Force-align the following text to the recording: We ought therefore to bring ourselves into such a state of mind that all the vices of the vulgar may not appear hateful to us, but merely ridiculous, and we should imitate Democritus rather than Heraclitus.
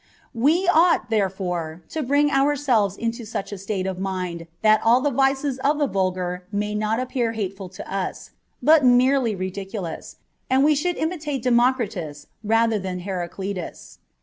We 0.33 0.67
ought 0.67 1.11
therefore 1.11 1.83
to 1.89 2.01
bring 2.01 2.31
ourselves 2.31 2.97
into 2.97 3.23
such 3.23 3.51
a 3.51 3.57
state 3.59 3.85
of 3.85 3.99
mind 3.99 4.47
that 4.63 4.81
all 4.83 4.99
the 4.99 5.11
vices 5.11 5.59
of 5.59 5.77
the 5.77 5.85
vulgar 5.85 6.43
may 6.51 6.73
not 6.73 6.99
appear 6.99 7.33
hateful 7.33 7.69
to 7.69 7.93
us, 7.95 8.31
but 8.63 8.83
merely 8.83 9.35
ridiculous, 9.35 10.15
and 10.49 10.63
we 10.63 10.73
should 10.73 10.97
imitate 10.97 11.43
Democritus 11.43 12.25
rather 12.43 12.79
than 12.79 13.01
Heraclitus. 13.01 13.99